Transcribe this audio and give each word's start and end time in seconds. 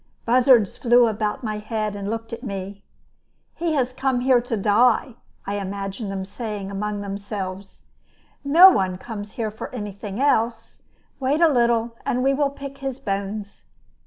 Buzzards 0.25 0.77
flew 0.79 1.05
about 1.05 1.43
my 1.43 1.59
head, 1.59 1.95
and 1.95 2.09
looked 2.09 2.33
at 2.33 2.41
me. 2.41 2.83
"He 3.53 3.73
has 3.73 3.93
come 3.93 4.21
here 4.21 4.41
to 4.41 4.57
die," 4.57 5.13
I 5.45 5.59
imagined 5.59 6.11
them 6.11 6.25
saying 6.25 6.71
among 6.71 7.01
themselves. 7.01 7.83
"No 8.43 8.71
one 8.71 8.97
comes 8.97 9.33
here 9.33 9.51
for 9.51 9.69
anything 9.69 10.19
else. 10.19 10.81
Wait 11.19 11.39
a 11.39 11.47
little, 11.47 11.95
and 12.03 12.23
we 12.23 12.33
will 12.33 12.49
pick 12.49 12.79
his 12.79 12.99
bones." 12.99 13.65